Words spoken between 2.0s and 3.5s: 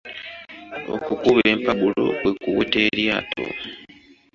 kwe kuweta eryato.